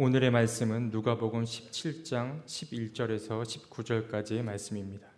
[0.00, 5.08] 오늘의 말씀은 누가복음 17장 11절에서 19절까지의 말씀입니다.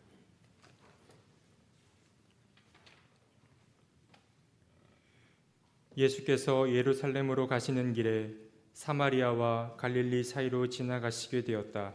[5.99, 8.33] 예수께서 예루살렘으로 가시는 길에
[8.73, 11.95] 사마리아와 갈릴리 사이로 지나가시게 되었다.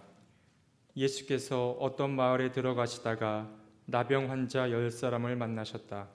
[0.96, 3.52] 예수께서 어떤 마을에 들어가시다가
[3.88, 6.08] 나병 환자 열 사람을 만나셨다.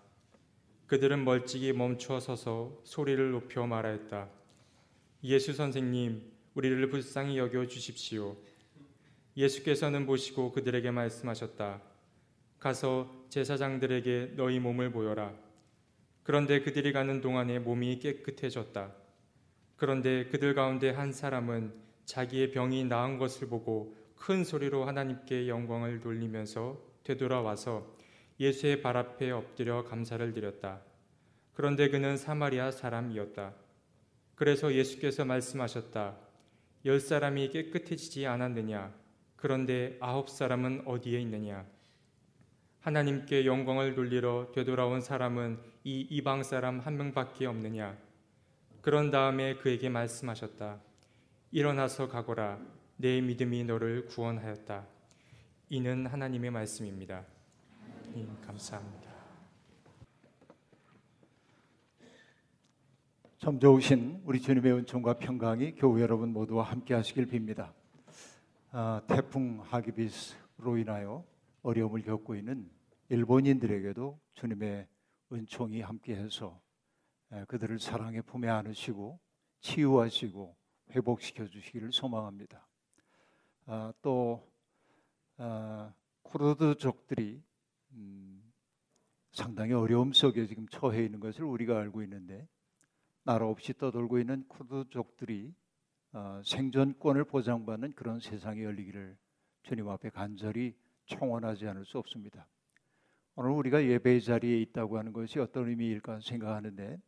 [0.87, 4.29] 그들은 멀찍이 멈추어 서서 소리를 높여 말하였다.
[5.25, 8.37] 예수 선생님, 우리를 불쌍히 여겨 주십시오.
[9.36, 11.82] 예수께서는 보시고 그들에게 말씀하셨다.
[12.58, 15.35] 가서 제사장들에게 너희 몸을 보여라.
[16.22, 18.94] 그런데 그들이 가는 동안에 몸이 깨끗해졌다.
[19.77, 21.72] 그런데 그들 가운데 한 사람은
[22.05, 27.96] 자기의 병이 나은 것을 보고 큰 소리로 하나님께 영광을 돌리면서 되돌아와서
[28.39, 30.82] 예수의 발 앞에 엎드려 감사를 드렸다.
[31.55, 33.55] 그런데 그는 사마리아 사람이었다.
[34.34, 36.30] 그래서 예수께서 말씀하셨다.
[36.84, 38.92] 열 사람이 깨끗해지지 않았느냐?
[39.36, 41.66] 그런데 아홉 사람은 어디에 있느냐?
[42.80, 47.96] 하나님께 영광을 돌리러 되돌아온 사람은 이 이방 사람 한 명밖에 없느냐?
[48.80, 50.80] 그런 다음에 그에게 말씀하셨다.
[51.52, 52.58] 일어나서 가거라.
[52.96, 54.86] 내 믿음이 너를 구원하였다.
[55.68, 57.24] 이는 하나님의 말씀입니다.
[58.46, 59.09] 감사합니다.
[63.42, 67.72] 참 좋으신 우리 주님의 은총과 평강이 교회 여러분 모두와 함께 하시길 빕니다.
[68.70, 71.24] 아, 태풍 하기비스로 인하여
[71.62, 72.70] 어려움을 겪고 있는
[73.08, 74.86] 일본인들에게도 주님의
[75.33, 76.61] 은총이 함께해서
[77.48, 79.18] 그들을 사랑의 품에 안으시고
[79.61, 80.55] 치유하시고
[80.91, 82.68] 회복시켜 주시기를 소망합니다.
[83.64, 84.46] 아, 또
[85.38, 87.42] 아, 쿠르드족들이
[87.92, 88.52] 음,
[89.33, 92.46] 상당히 어려움 속에 지금 처해 있는 것을 우리가 알고 있는데
[93.22, 95.52] 나라 없이 떠돌고 있는 쿠르드족들이
[96.12, 99.16] 어, 생존권을 보장받는 그런 세상이 열리기를
[99.62, 100.74] 주님 앞에 간절히
[101.06, 102.46] 청원하지 않을 수 없습니다.
[103.36, 106.98] 오늘 우리가 예배의 자리에 있다고 하는 것이 어떤 의미일까 생각하는데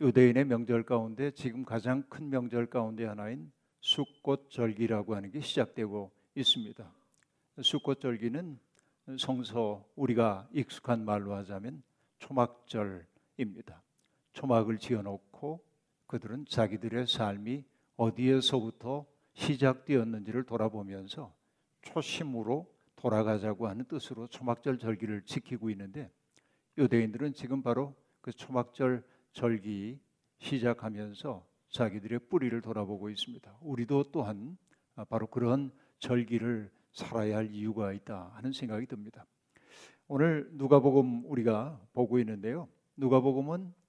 [0.00, 6.92] 유대인의 명절 가운데 지금 가장 큰 명절 가운데 하나인 숫꽃절기라고 하는 게 시작되고 있습니다.
[7.62, 8.58] 숫꽃절기는
[9.18, 11.82] 성서 우리가 익숙한 말로 하자면
[12.18, 13.85] 초막절입니다.
[14.36, 15.64] 초막을 지어놓고
[16.06, 17.64] 그들은 자기들의 삶이
[17.96, 21.34] 어디에서부터 시작되었는지를 돌아보면서
[21.80, 26.10] 초심으로 돌아가자고 하는 뜻으로 초막절 절기를 지키고 있는데
[26.76, 29.02] 유대인들은 지금 바로 그 초막절
[29.32, 29.98] 절기
[30.38, 33.56] 시작하면서 자기들의 뿌리를 돌아보고 있습니다.
[33.62, 34.58] 우리도 또한
[35.08, 39.24] 바로 그런 절기를 살아야 할 이유가 있다 하는 생각이 듭니다.
[40.08, 42.68] 오늘 누가복음 우리가 보고 있는데요.
[42.96, 43.85] 누가복음은 아,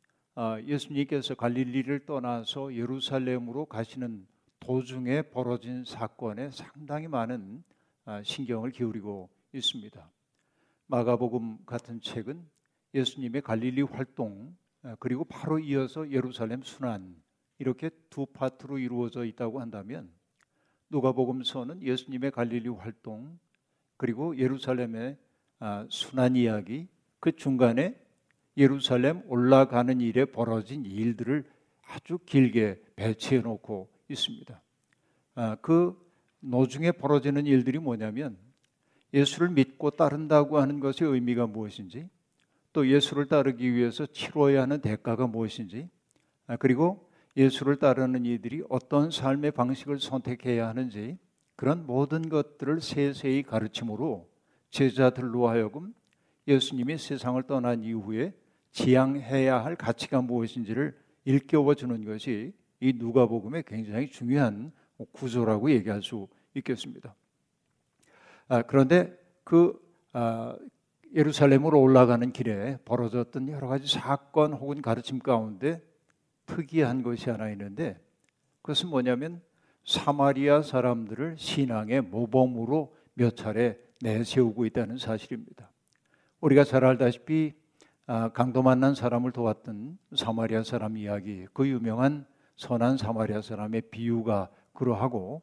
[0.66, 4.28] 예수님께서 갈릴리를 떠나서 예루살렘으로 가시는
[4.60, 7.64] 도중에 벌어진 사건에 상당히 많은
[8.06, 10.12] 아, 신경을 기울이고 있습니다.
[10.86, 12.46] 마가복음 같은 책은
[12.94, 17.16] 예수님의 갈릴리 활동 아, 그리고 바로 이어서 예루살렘 순환
[17.58, 20.12] 이렇게 두 파트로 이루어져 있다고 한다면
[20.90, 23.40] 누가복음서는 예수님의 갈릴리 활동
[23.98, 25.18] 그리고 예루살렘의
[25.90, 26.88] 순환 이야기
[27.20, 28.00] 그 중간에
[28.58, 31.46] 예루살렘 올라가는 일에 벌어진 일들을
[31.88, 34.62] 아주 길게 배치해 놓고 있습니다.
[35.36, 35.96] 아, 그
[36.40, 38.38] 노중에 벌어지는 일들이 뭐냐면
[39.14, 42.10] 예수를 믿고 따른다고 하는 것의 의미가 무엇인지
[42.74, 45.90] 또 예수를 따르기 위해서 치러야 하는 대가가 무엇인지
[46.48, 51.18] 아, 그리고 예수를 따르는 이들이 어떤 삶의 방식을 선택해야 하는지
[51.56, 54.28] 그런 모든 것들을 세세히 가르침으로
[54.72, 55.94] 제자들로 하여금
[56.48, 58.34] 예수님이 세상을 떠난 이후에
[58.78, 60.96] 지향해야 할 가치가 무엇인지를
[61.26, 64.72] 일깨워 주는 것이 이 누가복음의 굉장히 중요한
[65.14, 67.16] 구조라고 얘기할 수 있겠습니다.
[68.48, 69.80] 아, 그런데 그
[70.14, 70.56] 아,
[71.16, 75.82] 예루살렘으로 올라가는 길에 벌어졌던 여러 가지 사건 혹은 가르침 가운데
[76.46, 78.00] 특이한 것이 하나 있는데
[78.62, 79.42] 그것은 뭐냐면
[79.86, 85.72] 사마리아 사람들을 신앙의 모범으로 몇 차례 내세우고 있다는 사실입니다.
[86.42, 87.67] 우리가 잘 알다시피 아,
[88.34, 92.26] 강도 만난 사람을 도왔던 사마리아 사람 이야기, 그 유명한
[92.56, 95.42] 선한 사마리아 사람의 비유가 그러하고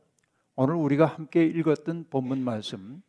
[0.57, 3.03] 오늘 우리가 함께 읽었던 본문 말씀,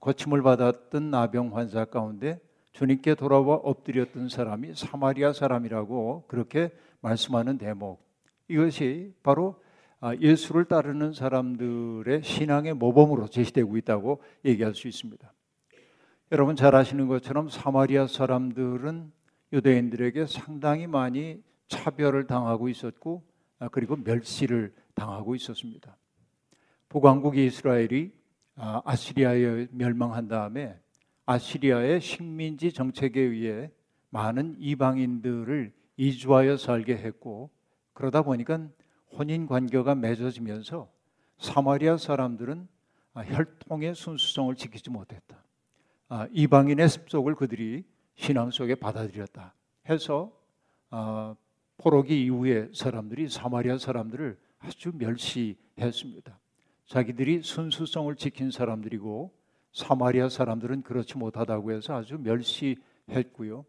[0.00, 2.40] 거침을 받았던 나병 환자 가운데
[2.72, 8.04] 주님께 돌아와 엎드렸던 사람이 사마리아 사람이라고 그렇게 말씀하는 대목.
[8.48, 9.62] 이것이 바로
[10.00, 15.32] 아, 예수를 따르는 사람들의 신앙의 모범으로 제시되고 있다고 얘기할 수 있습니다.
[16.30, 19.10] 여러분 잘 아시는 것처럼 사마리아 사람들은
[19.50, 23.24] 유대인들에게 상당히 많이 차별을 당하고 있었고
[23.58, 25.96] 아, 그리고 멸시를 당하고 있었습니다.
[26.90, 28.12] 북왕국 이스라엘이
[28.56, 30.78] 아, 아시리아에 멸망한 다음에
[31.24, 33.70] 아시리아의 식민지 정책에 의해
[34.10, 37.48] 많은 이방인들을 이주하여 살게 했고
[37.94, 38.68] 그러다 보니까
[39.12, 40.90] 혼인 관계가 맺어지면서
[41.38, 42.68] 사마리아 사람들은
[43.14, 45.42] 아, 혈통의 순수성을 지키지 못했다.
[46.08, 47.84] 아, 이방인의 습속을 그들이
[48.14, 49.54] 신앙 속에 받아들였다.
[49.88, 50.32] 해서
[50.90, 51.34] 아,
[51.76, 56.38] 포로기 이후에 사람들이 사마리아 사람들을 아주 멸시했습니다.
[56.86, 59.32] 자기들이 순수성을 지킨 사람들이고
[59.72, 63.64] 사마리아 사람들은 그렇지 못하다고 해서 아주 멸시했고요.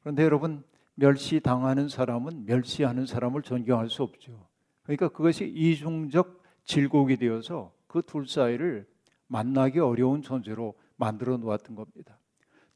[0.00, 0.64] 그런데 여러분
[0.94, 4.48] 멸시 당하는 사람은 멸시하는 사람을 존경할 수 없죠.
[4.82, 8.86] 그러니까 그것이 이중적 질곡이 되어서 그 둘 사이를
[9.26, 12.18] 만나기 어려운 존재로 만들어 놓았던 겁니다.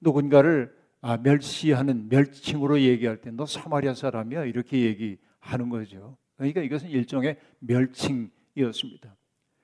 [0.00, 6.17] 누군가를 아, 멸시하는 멸칭으로 얘기할 때 너 사마리아 사람이야 이렇게 얘기하는 거죠.
[6.37, 9.17] 그러니까 이것은 일종의 멸칭이었습니다.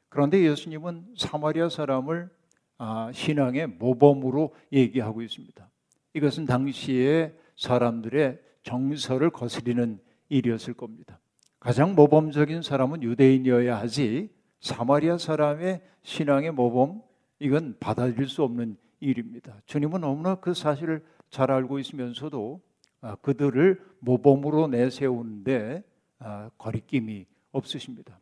[0.09, 2.31] 그런데 예수님은 사마리아 사람을
[2.79, 5.71] 아, 신앙의 모범으로 얘기하고 있습니다.
[6.15, 9.99] 이것은 당시에 사람들의 정서를 거스리는
[10.29, 11.21] 일이었을 겁니다.
[11.61, 14.31] 가장 모범적인 사람은 유대인이어야 하지
[14.61, 17.03] 사마리아 사람의 신앙의 모범
[17.39, 19.61] 이건 받아들일 수 없는 일입니다.
[19.67, 22.61] 주님은 너무나 그 사실을 잘 알고 있으면서도
[23.01, 25.85] 아, 그들을 모범으로 내세우는데
[26.19, 28.19] 아, 거리낌이 없으십니다.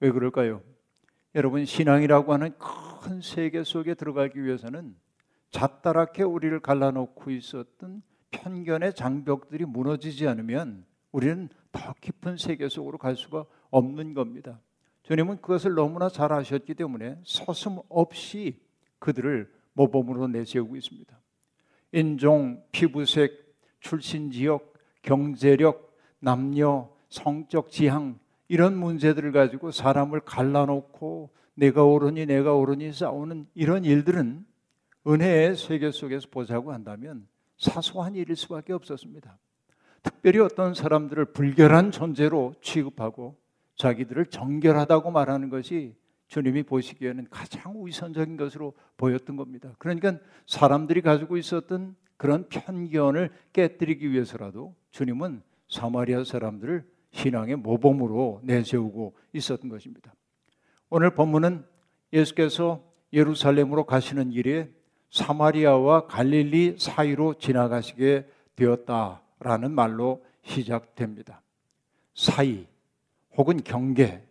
[0.00, 0.62] 왜 그럴까요?
[1.34, 4.96] 여러분 신앙이라고 하는 큰 세계 속에 들어가기 위해서는
[5.50, 13.44] 잣다랗게 우리를 갈라놓고 있었던 편견의 장벽들이 무너지지 않으면 우리는 더 깊은 세계 속으로 갈 수가
[13.70, 14.60] 없는 겁니다.
[15.06, 18.60] 주님은 그것을 너무나 잘 아셨기 때문에 서슴없이
[18.98, 21.16] 그들을 모범으로 내세우고 있습니다.
[21.92, 28.18] 인종, 피부색, 출신 지역, 경제력, 남녀, 성적 지향
[28.48, 34.44] 이런 문제들을 가지고 사람을 갈라놓고 내가 옳으니 내가 옳으니 싸우는 이런 일들은
[35.06, 39.38] 은혜의 세계 속에서 보자고 한다면 사소한 일일 수밖에 없었습니다.
[40.02, 43.36] 특별히 어떤 사람들을 불결한 존재로 취급하고
[43.76, 45.94] 자기들을 정결하다고 말하는 것이
[46.28, 49.74] 주님이 보시기에는 가장 위선적인 것으로 보였던 겁니다.
[49.78, 59.68] 그러니까 사람들이 가지고 있었던 그런 편견을 깨뜨리기 위해서라도 주님은 사마리아 사람들을 신앙의 모범으로 내세우고 있었던
[59.68, 60.14] 것입니다.
[60.90, 61.64] 오늘 본문은
[62.12, 62.82] 예수께서
[63.12, 64.70] 예루살렘으로 가시는 길에
[65.10, 68.26] 사마리아와 갈릴리 사이로 지나가시게
[68.56, 71.42] 되었다라는 말로 시작됩니다.
[72.14, 72.66] 사이
[73.36, 74.26] 혹은 경계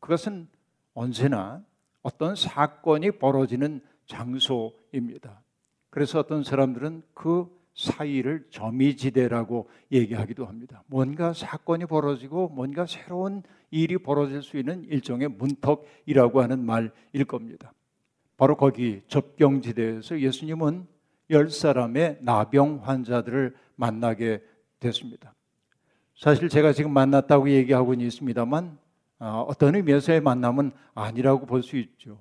[0.00, 0.48] 그것은
[0.92, 1.64] 언제나
[2.02, 5.42] 어떤 사건이 벌어지는 장소입니다.
[5.90, 10.82] 그래서 어떤 사람들은 그 사이를 점이지대라고 얘기하기도 합니다.
[10.86, 17.72] 뭔가 사건이 벌어지고 뭔가 새로운 일이 벌어질 수 있는 일종의 문턱이라고 하는 말일 겁니다.
[18.36, 20.86] 바로 거기 접경지대에서 예수님은
[21.30, 24.42] 열 사람의 나병 환자들을 만나게
[24.78, 25.34] 됐습니다.
[26.14, 28.78] 사실 제가 지금 만났다고 얘기하고는 있습니다만
[29.18, 32.18] 아, 어떤 의미에서의 만남은 아니라고 볼 수 있죠.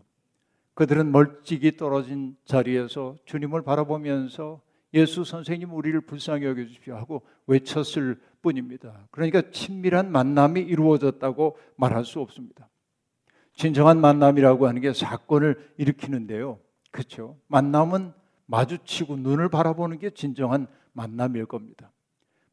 [0.73, 4.61] 그들은 멀찍이 떨어진 자리에서 주님을 바라보면서
[4.95, 9.07] 예수 선생님 우리를 불쌍히 여겨 주십시오 하고 외쳤을 뿐입니다.
[9.11, 12.69] 그러니까 친밀한 만남이 이루어졌다고 말할 수 없습니다.
[13.55, 16.59] 진정한 만남이라고 하는 게 사건을 일으키는데요.
[16.91, 17.37] 그렇죠?
[17.47, 18.13] 만남은
[18.47, 21.92] 마주치고 눈을 바라보는 게 진정한 만남일 겁니다.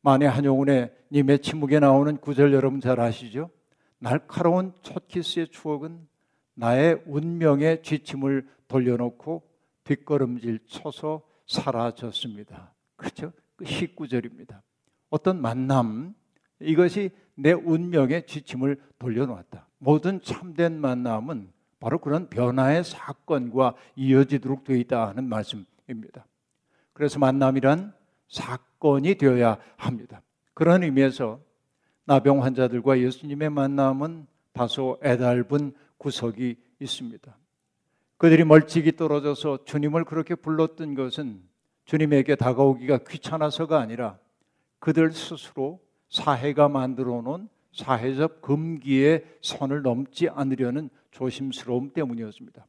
[0.03, 3.51] 만해 한용운의 님의 침묵에 나오는 구절 여러분 잘 아시죠?
[3.99, 6.07] 날카로운 첫 키스의 추억은
[6.55, 9.43] 나의 운명의 지침을 돌려놓고
[9.85, 12.73] 뒷걸음질 쳐서 사라졌습니다.
[12.97, 13.33] 그렇죠?
[13.57, 14.61] 그 19절입니다.
[15.11, 16.15] 어떤 만남,
[16.61, 19.67] 이것이 내 운명의 지침을 돌려놓았다.
[19.79, 26.27] 모든 참된 만남은 바로 그런 변화의 사건과 이어지도록 되어 있다 하는 말씀입니다.
[26.93, 27.95] 그래서 만남이란
[28.31, 30.23] 사건이 되어야 합니다.
[30.55, 31.41] 그런 의미에서
[32.05, 37.37] 나병 환자들과 예수님의 만남은 다소 애달은 구석이 있습니다.
[38.17, 41.43] 그들이 멀찍이 떨어져서 주님을 그렇게 불렀던 것은
[41.85, 44.19] 주님에게 다가오기가 귀찮아서가 아니라
[44.79, 52.67] 그들 스스로 사회가 만들어 놓은 사회적 금기의 선을 넘지 않으려는 조심스러움 때문이었습니다.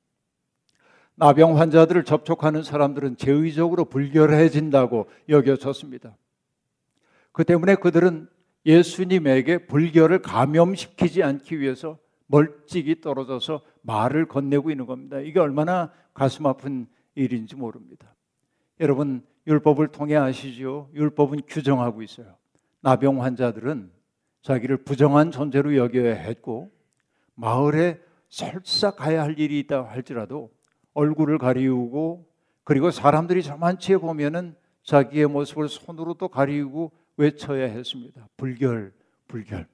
[1.16, 6.18] 나병 환자들을 접촉하는 사람들은 제의적으로 불결해진다고 여겨졌습니다.
[7.32, 8.28] 그 때문에 그들은
[8.66, 15.20] 예수님에게 불결을 감염시키지 않기 위해서 멀찍이 떨어져서 말을 건네고 있는 겁니다.
[15.20, 18.16] 이게 얼마나 가슴 아픈 일인지 모릅니다.
[18.80, 20.90] 여러분 율법을 통해 아시죠?
[20.94, 22.36] 율법은 규정하고 있어요.
[22.82, 23.92] 나병 환자들은
[24.42, 26.72] 자기를 부정한 존재로 여겨야 했고
[27.36, 28.00] 마을에
[28.30, 30.52] 설사 가야 할 일이 있다 할지라도
[30.94, 32.28] 얼굴을 가리우고
[32.64, 38.28] 그리고 사람들이 저만치에 보면은 자기의 모습을 손으로 또 가리우고 외쳐야 했습니다.
[38.38, 38.94] 불결,
[39.28, 39.68] 불결.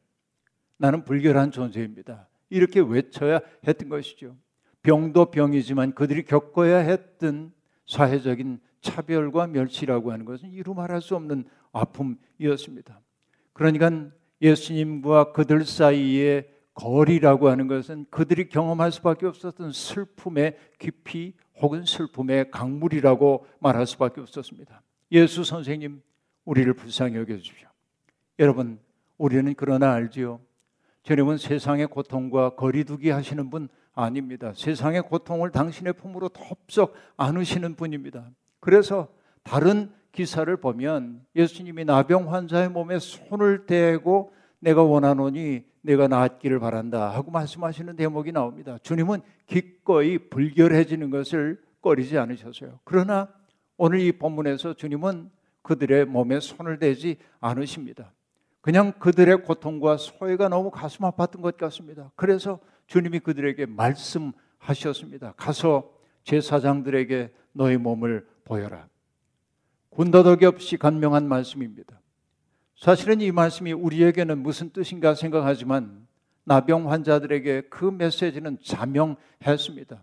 [0.78, 2.28] 나는 불결한 존재입니다.
[2.50, 4.36] 이렇게 외쳐야 했던 것이죠.
[4.84, 7.52] 병도 병이지만 그들이 겪어야 했던
[7.88, 13.00] 사회적인 차별과 멸시라고 하는 것은 이루 말할 수 없는 아픔이었습니다.
[13.54, 14.10] 그러니까
[14.42, 23.48] 예수님과 그들 사이에 거리라고 하는 것은 그들이 경험할 수밖에 없었던 슬픔의 깊이 혹은 슬픔의 강물이라고
[23.60, 24.84] 말할 수밖에 없었습니다.
[25.12, 26.04] 예수 선생님,
[26.46, 27.68] 우리를 불쌍히 여겨주십시오.
[28.38, 28.80] 여러분,
[29.18, 30.40] 우리는 그러나 알지요.
[31.02, 34.54] 주님은 세상의 고통과 거리두기 하시는 분 아닙니다.
[34.56, 38.30] 세상의 고통을 당신의 품으로 덥석 안으시는 분입니다.
[38.60, 39.08] 그래서
[39.42, 47.32] 다른 기사를 보면 예수님이 나병 환자의 몸에 손을 대고 내가 원하노니 내가 낫기를 바란다 하고
[47.32, 48.78] 말씀하시는 대목이 나옵니다.
[48.84, 52.80] 주님은 기꺼이 불결해지는 것을 꺼리지 않으셨어요.
[52.84, 53.30] 그러나
[53.78, 58.12] 오늘 이 본문에서 주님은 그들의 몸에 손을 대지 않으십니다.
[58.60, 62.12] 그냥 그들의 고통과 소외가 너무 가슴 아팠던 것 같습니다.
[62.18, 65.36] 그래서 주님이 그들에게 말씀하셨습니다.
[65.38, 65.90] 가서
[66.26, 68.90] 제사장들에게 너희 몸을 보여라.
[69.92, 72.02] 군더더기 없이 간명한 말씀입니다.
[72.78, 76.08] 사실은 이 말씀이 우리에게는 무슨 뜻인가 생각하지만
[76.44, 80.02] 나병 환자들에게 그 메시지는 자명했습니다.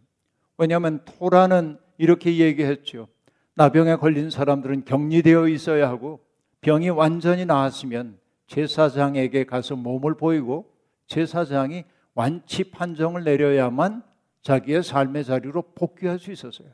[0.59, 3.07] 왜냐하면 토라는 이렇게 얘기했죠.
[3.55, 6.21] 나병에 걸린 사람들은 격리되어 있어야 하고
[6.63, 10.69] 병이 완전히 나았으면 제사장에게 가서 몸을 보이고
[11.07, 14.03] 제사장이 완치 판정을 내려야만
[14.43, 16.69] 자기의 삶의 자리로 복귀할 수 있었어요.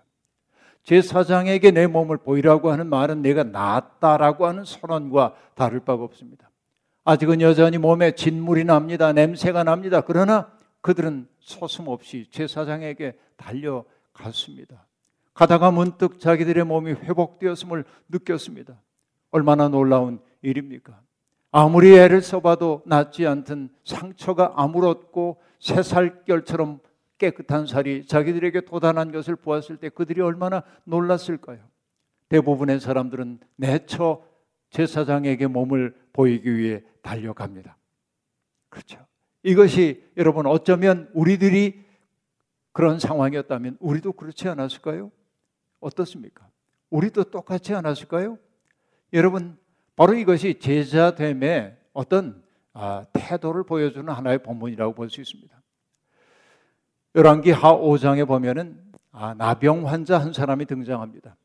[0.84, 6.50] 제사장에게 내 몸을 보이라고 하는 말은 내가 낫다라고 하는 선언과 다를 바가 없습니다.
[7.04, 9.12] 아직은 여전히 몸에 진물이 납니다.
[9.12, 10.00] 냄새가 납니다.
[10.00, 14.86] 그러나 그들은 소슴없이 제사장에게 달려갔습니다.
[15.34, 18.74] 가다가 문득 자기들의 몸이 회복되었음을 느꼈습니다.
[19.30, 21.00] 얼마나 놀라운 일입니까?
[21.52, 26.80] 아무리 애를 써봐도 낫지 않던 상처가 아물었고 새살결처럼
[27.20, 31.60] 깨끗한 살이 자기들에게 도단한 것을 보았을 때 그들이 얼마나 놀랐을까요?
[32.30, 34.24] 대부분의 사람들은 내처
[34.70, 37.76] 제사장에게 몸을 보이기 위해 달려갑니다.
[38.70, 39.06] 그렇죠.
[39.42, 41.84] 이것이 여러분 어쩌면 우리들이
[42.72, 45.10] 그런 상황이었다면 우리도 그렇지 않았을까요?
[45.80, 46.48] 어떻습니까?
[46.88, 48.38] 우리도 똑같지 않았을까요?
[49.12, 49.58] 여러분
[49.96, 55.59] 바로 이것이 제자됨의 어떤 아, 태도를 보여주는 하나의 본문이라고 볼 수 있습니다.
[57.14, 58.78] 열왕기 하 5장에 보면은
[59.12, 61.36] 아, 나병 환자 한 사람이 등장합니다.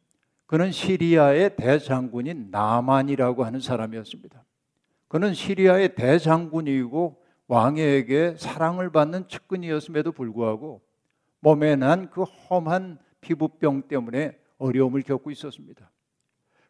[0.45, 4.43] 그는 시리아의 대장군인 나만이라고 하는 사람이었습니다.
[5.07, 10.81] 그는 시리아의 대장군이고 왕에게 사랑을 받는 측근이었음에도 불구하고
[11.39, 15.91] 몸에 난 그 험한 피부병 때문에 어려움을 겪고 있었습니다.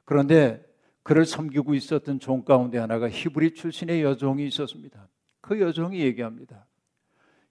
[0.06, 0.64] 그런데
[1.04, 5.08] 그를 섬기고 있었던 종 가운데 하나가 히브리 출신의 여종이 있었습니다.
[5.42, 6.66] 그 여종이 얘기합니다.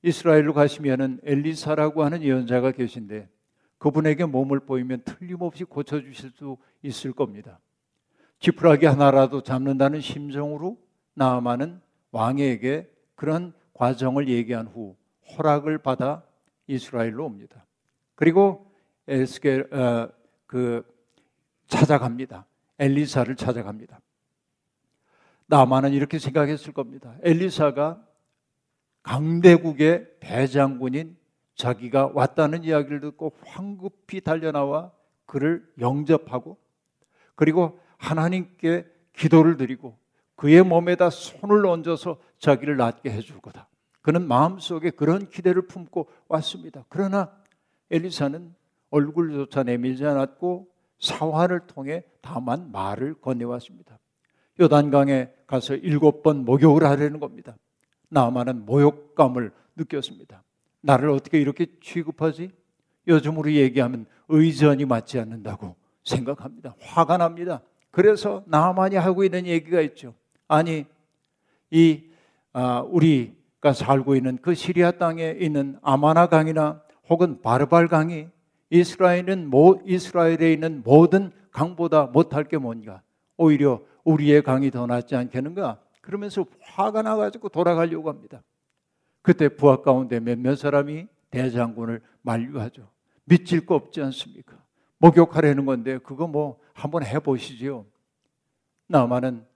[0.04, 3.26] 이스라엘로 가시면은 엘리사라고 하는 예언자가 계신데
[3.78, 7.58] 그분에게 몸을 보이면 틀림없이 고쳐 주실 수 있을 겁니다.
[8.38, 10.78] 지푸라기 하나라도 잡는다는 심정으로
[11.14, 11.80] 나아만은
[12.10, 14.94] 왕에게 그런 과정을 얘기한 후
[15.38, 16.22] 허락을 받아
[16.66, 17.64] 이스라엘로 옵니다.
[18.14, 18.70] 그리고
[19.08, 20.10] 에스겔 어,
[20.46, 20.84] 그
[21.66, 22.44] 찾아갑니다.
[22.78, 24.00] 엘리사를 찾아갑니다.
[25.46, 27.14] 나만은 이렇게 생각했을 겁니다.
[27.22, 28.04] 엘리사가
[29.04, 31.16] 강대국의 대장군인
[31.54, 34.90] 자기가 왔다는 이야기를 듣고 황급히 달려나와
[35.26, 36.58] 그를 영접하고
[37.36, 39.96] 그리고 하나님께 기도를 드리고
[40.36, 43.68] 그의 몸에다 손을 얹어서 자기를 낫게 해줄 거다.
[44.02, 46.84] 그는 마음속에 그런 기대를 품고 왔습니다.
[46.88, 47.30] 그러나
[47.90, 48.54] 엘리사는
[48.90, 50.68] 얼굴조차 내밀지 않았고
[50.98, 53.98] 사활을 통해 다만 말을 건네왔습니다.
[54.60, 57.56] 요단강에 가서 일곱 번 목욕을 하려는 겁니다.
[58.08, 60.42] 나만은 모욕감을 느꼈습니다.
[60.80, 62.50] 나를 어떻게 이렇게 취급하지?
[63.06, 66.74] 요즘으로 얘기하면 의전이 맞지 않는다고 생각합니다.
[66.80, 67.62] 화가 납니다.
[67.90, 70.14] 그래서 나만이 하고 있는 얘기가 있죠.
[70.48, 70.84] 아니,
[71.70, 72.04] 이,
[72.52, 78.28] 아, 우리가 살고 있는 그 시리아 땅에 있는 아마나 강이나 혹은 바르발 강이
[78.70, 83.02] 이스라엘은 모, 이스라엘에 있는 모든 강보다 못할 게 뭔가?
[83.36, 85.78] 오히려 우리의 강이 더 낫지 않겠는가?
[86.04, 88.42] 그러면서 화가 나가지고 돌아가려고 합니다.
[89.22, 92.90] 그때 부하 가운데 몇몇 사람이 대장군을 만류하죠.
[93.24, 94.62] 믿질 거 없지 않습니까?
[94.98, 97.86] 목욕하려는 건데 그거 뭐 한번 해보시지요.
[98.86, 99.46] 나만은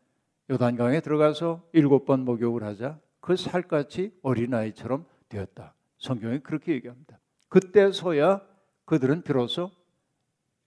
[0.51, 5.75] 요단강에 들어가서 일곱 번 목욕을 하자 그 살같이 어린아이처럼 되었다.
[5.99, 7.19] 성경에 그렇게 얘기합니다.
[7.49, 8.41] 그때서야
[8.87, 9.71] 그들은 비로소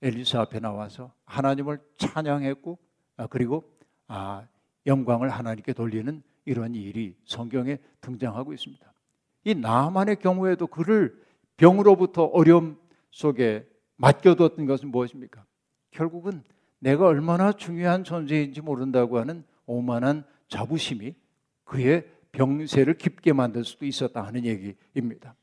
[0.04, 2.78] 엘리사 앞에 나와서 하나님을 찬양했고
[3.18, 3.64] 아, 그리고
[4.08, 4.46] 아,
[4.86, 8.92] 영광을 하나님께 돌리는 이런 일이 성경에 등장하고 있습니다.
[9.44, 11.20] 이 나만의 경우에도 그를
[11.58, 12.78] 병으로부터 어려움
[13.12, 15.46] 속에 맡겨뒀던 것은 무엇입니까?
[15.92, 16.44] 결국은
[16.80, 21.16] 내가 얼마나 중요한 존재인지 모른다고 하는 오만한 자부심이
[21.64, 25.36] 그의 병세를 깊게 만들 수도 있었다 하는 얘기입니다.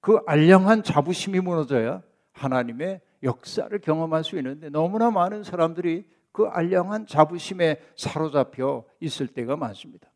[0.00, 2.02] 그 알량한 자부심이 무너져야
[2.32, 10.08] 하나님의 역사를 경험할 수 있는데 너무나 많은 사람들이 그 알량한 자부심에 사로잡혀 있을 때가 많습니다.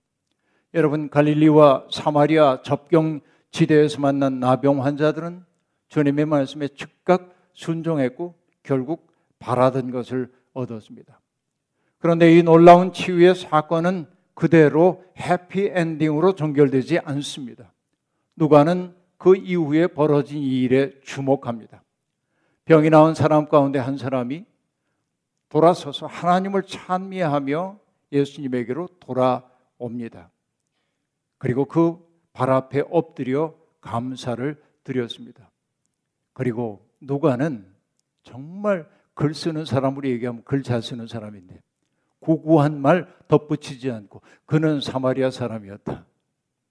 [0.72, 5.44] 여러분 갈릴리와 사마리아 접경 지대에서 만난 나병 환자들은
[5.88, 9.10] 주님의 말씀에 즉각 순종했고 결국
[9.40, 11.20] 바라던 것을 얻었습니다.
[11.98, 17.72] 그런데 이 놀라운 치유의 사건은 그대로 해피 엔딩으로 종결되지 않습니다.
[18.36, 21.82] 누가는 그 이후에 벌어진 이 일에 주목합니다.
[22.66, 24.51] 병이 나온 사람 가운데 한 사람이
[25.52, 27.78] 돌아서서 하나님을 찬미하며
[28.10, 30.30] 예수님에게로 돌아옵니다.
[31.38, 35.50] 그리고 그 발 앞에 엎드려 감사를 드렸습니다.
[36.32, 37.70] 그리고 누가는
[38.22, 41.60] 정말 글 쓰는 사람으로 얘기하면 글 잘 쓰는 사람인데
[42.20, 46.06] 고고한 말 덧붙이지 않고 그는 사마리아 사람이었다.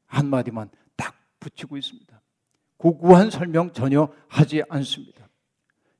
[0.07, 2.21] 한마디만 딱 붙이고 있습니다.
[2.77, 5.27] 고고한 설명 전혀 하지 않습니다.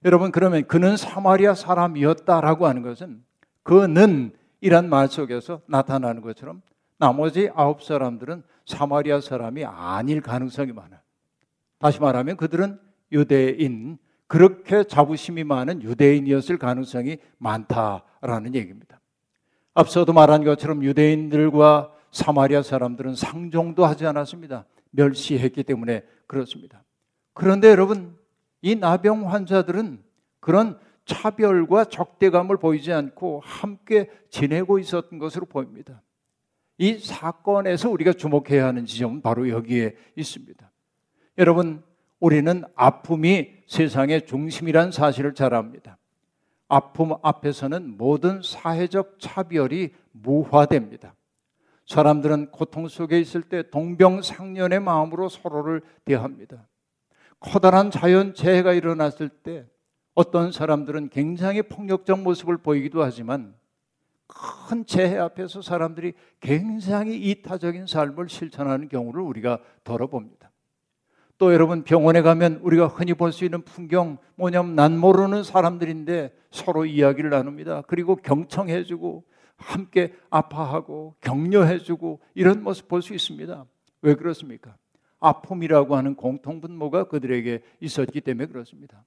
[0.03, 3.23] 여러분 그러면 그는 사마리아 사람이었다라고 하는 것은
[3.63, 6.61] 그는 이란 말 속에서 나타나는 것처럼
[6.97, 10.99] 나머지 아홉 사람들은 사마리아 사람이 아닐 가능성이 많아요.
[11.79, 12.79] 다시 말하면 그들은
[13.11, 18.99] 유대인, 그렇게 자부심이 많은 유대인이었을 가능성이 많다라는 얘기입니다.
[19.73, 24.65] 앞서도 말한 것처럼 유대인들과 사마리아 사람들은 상종도 하지 않았습니다.
[24.91, 26.83] 멸시했기 때문에 그렇습니다.
[27.33, 28.15] 그런데 여러분,
[28.61, 30.03] 이 나병 환자들은
[30.39, 36.01] 그런 차별과 적대감을 보이지 않고 함께 지내고 있었던 것으로 보입니다.
[36.77, 40.71] 이 사건에서 우리가 주목해야 하는 지점은 바로 여기에 있습니다.
[41.37, 41.83] 여러분,
[42.19, 45.97] 우리는 아픔이 세상의 중심이란 사실을 잘 압니다.
[46.67, 51.15] 아픔 앞에서는 모든 사회적 차별이 무화됩니다.
[51.85, 56.67] 사람들은 고통 속에 있을 때 동병상련의 마음으로 서로를 대합니다.
[57.41, 59.65] 커다란 자연 재해가 일어났을 때
[60.13, 63.55] 어떤 사람들은 굉장히 폭력적 모습을 보이기도 하지만
[64.27, 70.51] 큰 재해 앞에서 사람들이 굉장히 이타적인 삶을 실천하는 경우를 우리가 덜어 봅니다.
[71.37, 76.85] 또 여러분 병원에 가면 우리가 흔히 볼 수 있는 풍경 뭐냐면 난 모르는 사람들인데 서로
[76.85, 77.81] 이야기를 나눕니다.
[77.87, 79.23] 그리고 경청해주고
[79.55, 83.65] 함께 아파하고 격려해주고 이런 모습 볼 수 있습니다.
[84.03, 84.77] 왜 그렇습니까?
[85.21, 89.05] 아픔이라고 하는 공통분모가 그들에게 있었기 때문에 그렇습니다.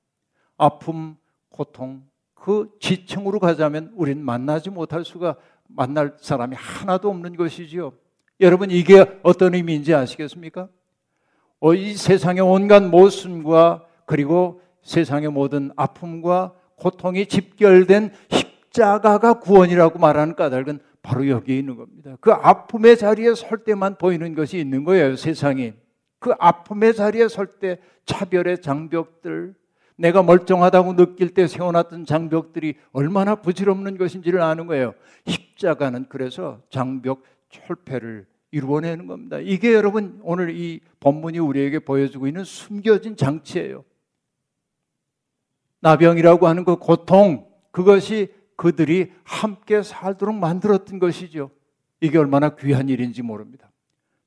[0.56, 1.16] 아픔,
[1.50, 7.92] 고통, 그 지층으로 가자면 우리는 만나지 못할 수가 만날 사람이 하나도 없는 것이지요.
[8.40, 10.68] 여러분 이게 어떤 의미인지 아시겠습니까?
[11.60, 20.80] 어, 이 세상의 온갖 모순과 그리고 세상의 모든 아픔과 고통이 집결된 십자가가 구원이라고 말하는 까닭은
[21.02, 22.16] 바로 여기에 있는 겁니다.
[22.20, 25.72] 그 아픔의 자리에 설 때만 보이는 것이 있는 거예요, 세상이.
[26.24, 29.54] 그 아픔의 자리에 설 때 차별의 장벽들,
[29.96, 34.94] 내가 멀쩡하다고 느낄 때 세워놨던 장벽들이 얼마나 부질없는 것인지를 아는 거예요.
[35.26, 39.38] 십자가는 그래서 장벽 철폐를 이루어내는 겁니다.
[39.38, 43.84] 이게 여러분 오늘 이 본문이 우리에게 보여주고 있는 숨겨진 장치예요.
[45.80, 51.50] 나병이라고 하는 그 고통, 그것이 그들이 함께 살도록 만들었던 것이죠.
[52.00, 53.70] 이게 얼마나 귀한 일인지 모릅니다.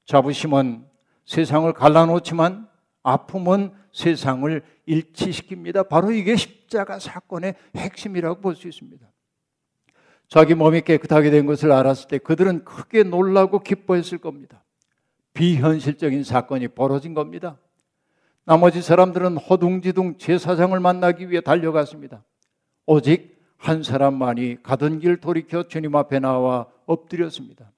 [0.06, 0.86] 자부심은
[1.28, 2.68] 세상을 갈라놓지만
[3.04, 5.88] 아픔은 세상을 일치시킵니다.
[5.90, 9.06] 바로 이게 십자가 사건의 핵심이라고 볼 수 있습니다.
[10.30, 14.64] 자기 몸이 깨끗하게 된 것을 알았을 때 그들은 크게 놀라고 기뻐했을 겁니다.
[15.34, 17.58] 비현실적인 사건이 벌어진 겁니다.
[18.44, 22.24] 나머지 사람들은 허둥지둥 제사장을 만나기 위해 달려갔습니다.
[22.86, 27.72] 오직 한 사람만이 가던 길 돌이켜 주님 앞에 나와 엎드렸습니다.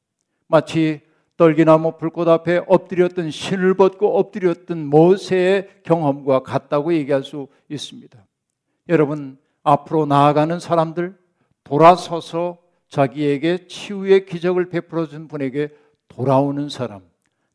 [0.48, 1.02] 마치
[1.40, 8.26] 떨기나무 불꽃 앞에 엎드렸던 신을 벗고 엎드렸던 모세의 경험과 같다고 얘기할 수 있습니다.
[8.90, 11.18] 여러분, 앞으로 나아가는 사람들,
[11.64, 12.58] 돌아서서
[12.90, 15.70] 자기에게 치유의 기적을 베풀어 준 분에게
[16.10, 17.04] 돌아오는 사람,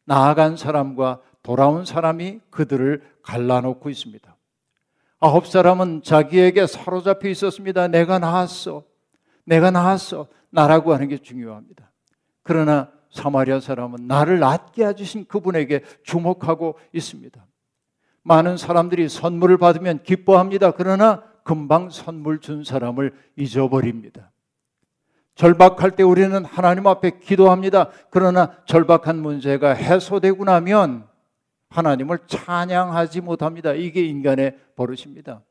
[0.06, 4.34] 나아간 사람과 돌아온 사람이 그들을 갈라놓고 있습니다.
[5.20, 7.88] 아홉 사람은 자기에게 사로잡혀 있었습니다.
[7.88, 8.84] 내가 나았어.
[9.44, 10.28] 내가 나았어.
[10.48, 11.90] 나라고 하는 게 중요합니다.
[12.42, 17.46] 그러나 사마리아 사람은 나를 낫게 해주신 그분에게 주목하고 있습니다.
[18.22, 20.72] 많은 사람들이 선물을 받으면 기뻐합니다.
[20.72, 24.32] 그러나 금방 선물 준 사람을 잊어버립니다.
[25.36, 27.90] 절박할 때 우리는 하나님 앞에 기도합니다.
[28.10, 31.06] 그러나 절박한 문제가 해소되고 나면
[31.70, 33.72] 하나님을 찬양하지 못합니다.
[33.72, 35.42] 이게 인간의 버릇입니다.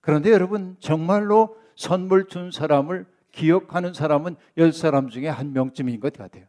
[0.00, 6.44] 그런데 여러분, 정말로 선물 준 사람을 기억하는 사람은 열 사람 중에 한 명쯤인 것 같아요.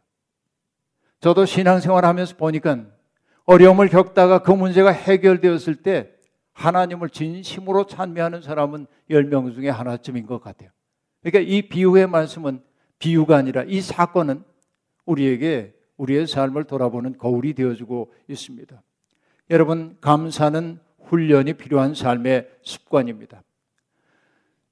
[1.24, 2.84] 저도 신앙생활 하면서 보니까
[3.46, 6.10] 어려움을 겪다가 그 문제가 해결되었을 때
[6.52, 10.68] 하나님을 진심으로 찬미하는 사람은 열명 중에 하나쯤인 것 같아요.
[11.22, 12.60] 그러니까 이 비유의 말씀은
[12.98, 14.44] 비유가 아니라 이 사건은
[15.06, 18.82] 우리에게 우리의 삶을 돌아보는 거울이 되어주고 있습니다.
[19.48, 23.42] 여러분, 감사는 훈련이 필요한 삶의 습관입니다.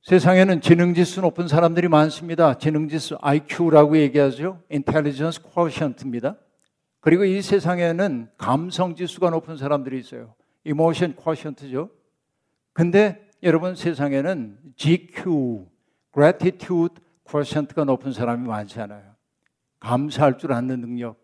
[0.02, 2.58] 세상에는 지능지수 높은 사람들이 많습니다.
[2.58, 4.60] 지능지수 IQ라고 얘기하죠.
[4.68, 6.36] Intelligence Quotient입니다.
[6.98, 10.34] 그리고 이 세상에는 감성지수가 높은 사람들이 있어요.
[10.64, 11.90] Emotion Quotient죠.
[12.72, 15.66] 근데 여러분 세상에는 GQ,
[16.12, 19.14] Gratitude Quotient가 높은 사람이 많지 않아요.
[19.78, 21.16] 감사할 줄 아는 능력.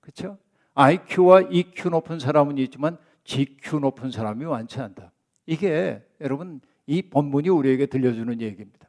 [0.00, 0.36] 그렇죠?
[0.74, 5.12] IQ와 EQ 높은 사람은 있지만 GQ 높은 사람이 많지 않다.
[5.46, 8.88] 이게 여러분 이 본문이 우리에게 들려주는 얘기입니다.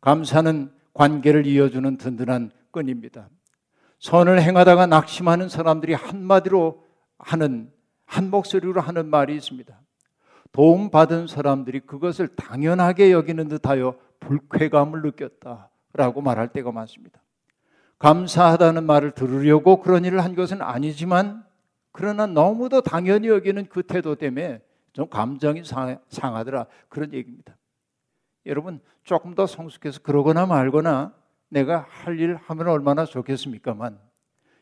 [0.00, 3.28] 감사는 관계를 이어주는 든든한 끈입니다.
[3.98, 6.84] 선을 행하다가 낙심하는 사람들이 한마디로
[7.18, 7.70] 하는
[8.04, 9.80] 한 목소리로 하는 말이 있습니다.
[10.50, 17.22] 도움받은 사람들이 그것을 당연하게 여기는 듯하여 불쾌감을 느꼈다라고 말할 때가 많습니다.
[17.98, 21.44] 감사하다는 말을 들으려고 그런 일을 한 것은 아니지만
[21.92, 24.60] 그러나 너무도 당연히 여기는 그 태도 때문에
[24.92, 25.62] 좀 감정이
[26.08, 27.56] 상하더라 그런 얘기입니다.
[28.46, 31.14] 여러분 조금 더 성숙해서 그러거나 말거나
[31.48, 33.98] 내가 할 일 하면 얼마나 좋겠습니까만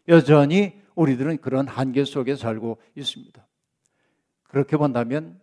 [0.09, 3.47] 여전히 우리들은 그런 한계 속에 살고 있습니다.
[4.45, 5.41] 그렇게 본다면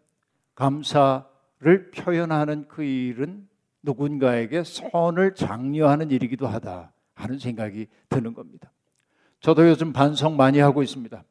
[0.55, 3.47] 감사를 표현하는 그 일은
[3.81, 8.71] 누군가에게 선을 장려하는 일이기도 하다 하는 생각이 드는 겁니다.
[9.39, 11.23] 저도 요즘 반성 많이 하고 있습니다.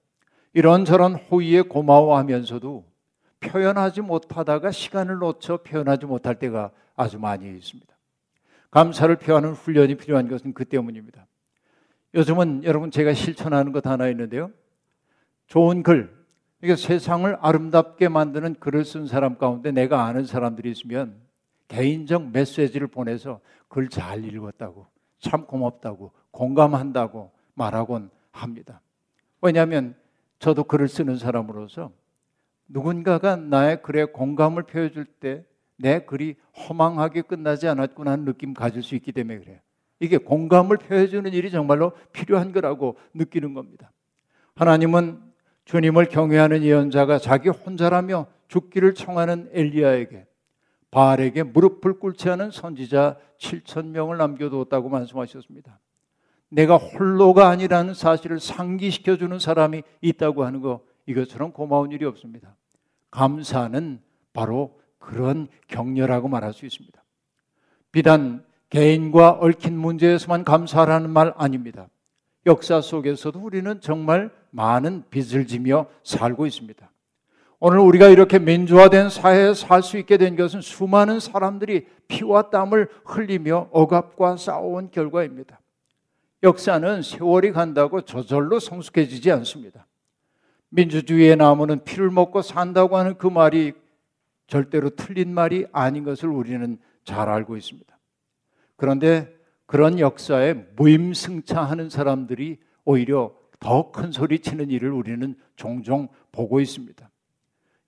[0.55, 2.85] 이런저런 호의에 고마워하면서도
[3.41, 7.95] 표현하지 못하다가 시간을 놓쳐 표현하지 못할 때가 아주 많이 있습니다.
[8.71, 11.27] 감사를 표하는 훈련이 필요한 것은 그 때문입니다.
[12.15, 14.51] 요즘은 여러분 제가 실천하는 것 하나 있는데요.
[15.47, 16.15] 좋은 글,
[16.63, 21.21] 이게 세상을 아름답게 만드는 글을 쓴 사람 가운데 내가 아는 사람들이 있으면
[21.69, 24.87] 개인적 메시지를 보내서 글 잘 읽었다고,
[25.19, 28.81] 참 고맙다고, 공감한다고 말하곤 합니다.
[29.41, 29.95] 왜냐하면
[30.39, 31.93] 저도 글을 쓰는 사람으로서
[32.69, 35.45] 누군가가 나의 글에 공감을 표해줄 때
[35.79, 39.59] 내 글이 허망하게 끝나지 않았구나 하는 느낌 가질 수 있기 때문에 그래요.
[40.01, 43.93] 이게 공감을 표해주는 일이 정말로 필요한 거라고 느끼는 겁니다.
[44.55, 45.21] 하나님은
[45.65, 50.27] 주님을 경외하는 예언자가 자기 혼자라며 죽기를 청하는 엘리야에게
[50.91, 55.79] 바알에게 무릎을 꿇지 않은 선지자 7천 명을 남겨두었다고 말씀하셨습니다.
[56.49, 62.57] 내가 홀로가 아니라는 사실을 상기시켜 주는 사람이 있다고 하는 거 이것처럼 고마운 일이 없습니다.
[63.11, 64.01] 감사는
[64.33, 67.03] 바로 그런 격려라고 말할 수 있습니다.
[67.93, 71.89] 비단 개인과 얽힌 문제에서만 감사하라는 말 아닙니다.
[72.45, 76.91] 역사 속에서도 우리는 정말 많은 빚을 지며 살고 있습니다.
[77.59, 83.71] 오늘 우리가 이렇게 민주화된 사회에 살 수 있게 된 것은 수많은 사람들이 피와 땀을 흘리며
[83.73, 85.61] 억압과 싸워온 결과입니다.
[86.43, 89.87] 역사는 세월이 간다고 저절로 성숙해지지 않습니다.
[90.71, 93.73] 민주주의의 나무는 피를 먹고 산다고 하는 그 말이
[94.47, 97.99] 절대로 틀린 말이 아닌 것을 우리는 잘 알고 있습니다.
[98.77, 99.35] 그런데
[99.67, 107.11] 그런 역사에 무임승차하는 사람들이 오히려 더 큰 소리 치는 일을 우리는 종종 보고 있습니다.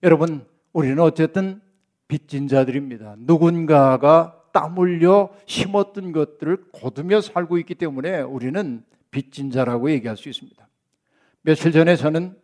[0.03, 1.61] 여러분, 우리는 어쨌든
[2.09, 3.17] 빚진 자들입니다.
[3.19, 10.69] 누군가가 땀 흘려 심었던 것들을 거두며 살고 있기 때문에 우리는 빚진 자라고 얘기할 수 있습니다.
[11.43, 12.35] 며칠 전에 저는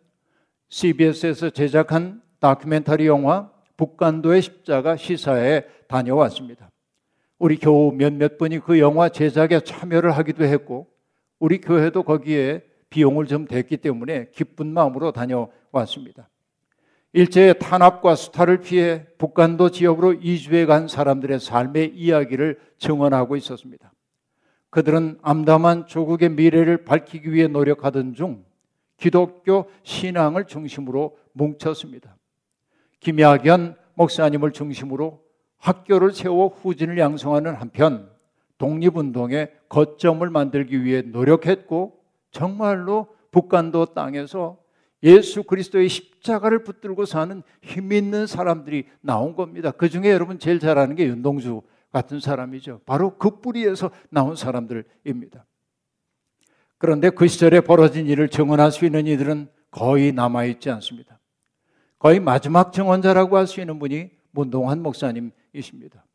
[0.69, 6.69] CBS에서 제작한 다큐멘터리 영화 북간도의 십자가 시사에 다녀왔습니다.
[7.37, 10.87] 우리 교우 몇몇 분이 그 영화 제작에 참여를 하기도 했고
[11.39, 16.29] 우리 교회도 거기에 비용을 좀 댔기 때문에 기쁜 마음으로 다녀왔습니다.
[17.13, 23.93] 일제의 탄압과 수탈을 피해 북간도 지역으로 이주해 간 사람들의 삶의 이야기를 증언하고 있었습니다.
[24.69, 28.43] 그들은 암담한 조국의 미래를 밝히기 위해 노력하던 중
[28.97, 32.15] 기독교 신앙을 중심으로 뭉쳤습니다.
[32.99, 35.21] 김야견 목사님을 중심으로
[35.57, 38.09] 학교를 세워 후진을 양성하는 한편
[38.57, 41.99] 독립운동의 거점을 만들기 위해 노력했고
[42.31, 44.57] 정말로 북간도 땅에서
[45.03, 49.71] 예수 그리스도의 십자가를 붙들고 사는 힘 있는 사람들이 나온 겁니다.
[49.71, 52.81] 그 중에 여러분 제일 잘 아는 게 윤동주 같은 사람이죠.
[52.85, 55.45] 바로 그 뿌리에서 나온 사람들입니다.
[56.77, 61.19] 그런데 그 시절에 벌어진 일을 증언할 수 있는 이들은 거의 남아있지 않습니다.
[61.99, 66.05] 거의 마지막 증언자라고 할 수 있는 분이 문동환 목사님이십니다.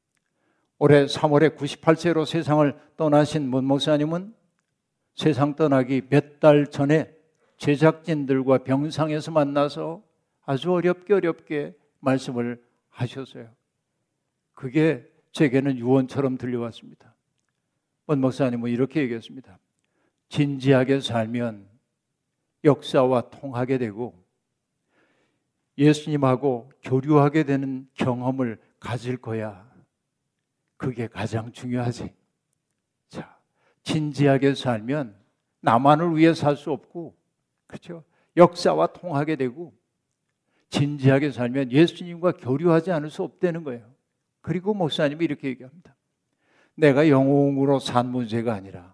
[0.78, 4.34] 올해 3월에 98세로 세상을 떠나신 문 목사님은
[5.14, 7.12] 세상 떠나기 몇 달 전에
[7.58, 10.02] 제작진들과 병상에서 만나서
[10.46, 13.50] 아주 어렵게 어렵게 말씀을 하셨어요.
[14.54, 17.14] 그게 제게는 유언처럼 들려왔습니다.
[18.06, 19.58] 문 목사님은 이렇게 얘기했습니다.
[20.30, 21.68] 진지하게 살면
[22.64, 24.18] 역사와 통하게 되고
[25.76, 29.68] 예수님하고 교류하게 되는 경험을 가질 거야.
[30.76, 32.14] 그게 가장 중요하지.
[33.08, 33.38] 자,
[33.82, 35.14] 진지하게 살면
[35.60, 37.16] 나만을 위해 살 수 없고,
[37.66, 38.04] 그렇죠?
[38.36, 39.74] 역사와 통하게 되고,
[40.68, 43.90] 진지하게 살면 예수님과 교류하지 않을 수 없다는 거예요.
[44.40, 45.96] 그리고 목사님이 이렇게 얘기합니다.
[46.74, 48.89] 내가 영웅으로 산 문제가 아니라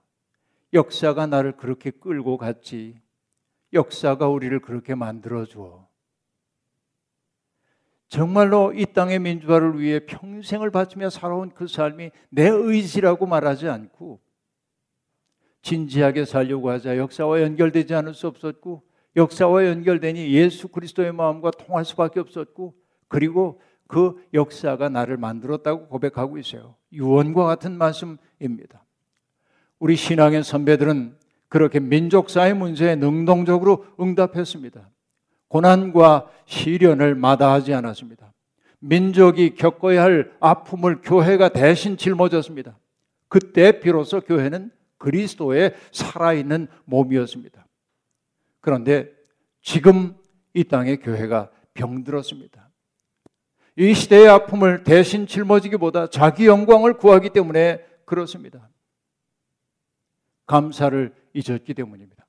[0.72, 3.00] 역사가 나를 그렇게 끌고 갔지.
[3.72, 5.86] 역사가 우리를 그렇게 만들어 주어.
[8.08, 14.20] 정말로 이 땅의 민주화를 위해 평생을 바치며 살아온 그 삶이 내 의지라고 말하지 않고
[15.62, 18.84] 진지하게 살려고 하자 역사와 연결되지 않을 수 없었고
[19.16, 22.74] 역사와 연결되니 예수 그리스도의 마음과 통할 수밖에 없었고
[23.08, 26.76] 그리고 그 역사가 나를 만들었다고 고백하고 있어요.
[26.92, 28.85] 유언과 같은 말씀입니다.
[29.78, 31.16] 우리 신앙의 선배들은
[31.48, 34.90] 그렇게 민족사의 문제에 능동적으로 응답했습니다.
[35.48, 38.32] 고난과 시련을 마다하지 않았습니다.
[38.80, 42.78] 민족이 겪어야 할 아픔을 교회가 대신 짊어졌습니다.
[43.28, 47.66] 그때 비로소 교회는 그리스도의 살아있는 몸이었습니다.
[48.60, 49.10] 그런데
[49.62, 50.14] 지금
[50.54, 52.70] 이 땅의 교회가 병들었습니다.
[53.76, 58.70] 이 시대의 아픔을 대신 짊어지기보다 자기 영광을 구하기 때문에 그렇습니다.
[60.46, 62.26] 감사를 잊었기 때문입니다.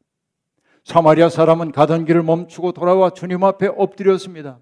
[0.84, 4.60] 사마리아 사람은 가던 길을 멈추고 돌아와 주님 앞에 엎드렸습니다.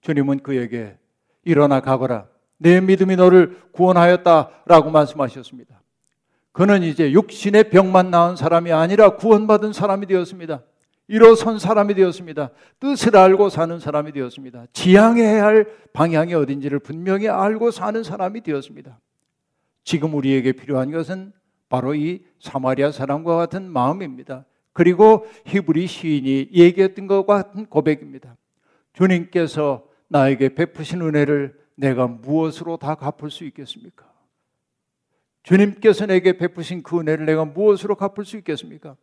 [0.00, 0.98] 주님은 그에게
[1.44, 2.26] 일어나 가거라.
[2.58, 5.80] 내 믿음이 너를 구원하였다 라고 말씀하셨습니다.
[6.52, 10.62] 그는 이제 육신의 병만 나은 사람이 아니라 구원받은 사람이 되었습니다.
[11.08, 12.50] 일어선 사람이 되었습니다.
[12.80, 14.66] 뜻을 알고 사는 사람이 되었습니다.
[14.72, 18.98] 지향해야 할 방향이 어딘지를 분명히 알고 사는 사람이 되었습니다.
[19.84, 21.32] 지금 우리에게 필요한 것은
[21.74, 24.44] 바로 이 사마리아 사람과 같은 마음입니다.
[24.72, 28.36] 그리고 히브리 시인이 얘기했던 것과 같은 고백입니다.
[28.92, 34.08] 주님께서 나에게 베푸신 은혜를 내가 무엇으로 다 갚을 수 있겠습니까?
[35.42, 38.94] 주님께서 내게 베푸신 그 은혜를 내가 무엇으로 갚을 수 있겠습니까?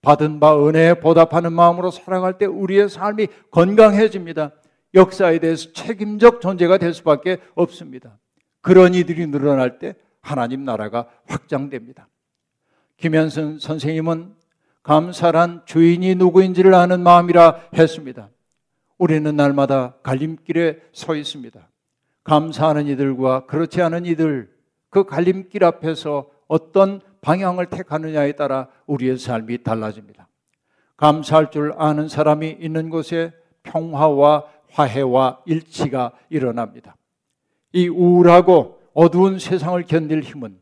[0.00, 4.52] 받은 바 은혜에 보답하는 마음으로 살아갈 때 우리의 삶이 건강해집니다.
[4.94, 8.18] 역사에 대해서 책임적 존재가 될 수밖에 없습니다.
[8.62, 12.08] 그런 이들이 늘어날 때 하나님 나라가 확장됩니다.
[12.96, 14.34] 김현선 선생님은
[14.82, 18.30] 감사란 주인이 누구인지를 아는 마음이라 했습니다.
[18.98, 21.68] 우리는 날마다 갈림길에 서 있습니다.
[22.24, 24.50] 감사하는 이들과 그렇지 않은 이들,
[24.90, 30.28] 그 갈림길 앞에서 어떤 방향을 택하느냐에 따라 우리의 삶이 달라집니다.
[30.96, 36.96] 감사할 줄 아는 사람이 있는 곳에 평화와 화해와 일치가 일어납니다.
[37.72, 40.58] 이 우울하고 어두운 세상을 견딜 힘은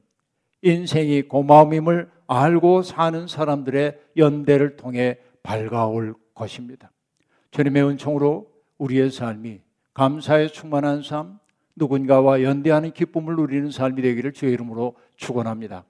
[0.63, 6.91] 인생이 고마움임을 알고 사는 사람들의 연대를 통해 밝아올 것입니다.
[7.53, 9.61] 주님의 은총으로 우리의 삶이
[9.95, 11.39] 감사에 충만한 삶,
[11.77, 15.85] 누군가와 연대하는 기쁨을 누리는 삶이 되기를 주의 이름으로 축원합니다.